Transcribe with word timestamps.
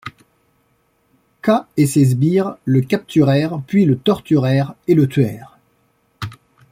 K 1.43 1.51
et 1.77 1.85
ses 1.85 2.05
sbires 2.05 2.55
le 2.65 2.81
capturèrent 2.81 3.61
puis 3.67 3.85
le 3.85 3.99
torturèrent 3.99 4.73
et 4.87 4.95
le 4.95 5.05
tuèrent. 5.07 5.59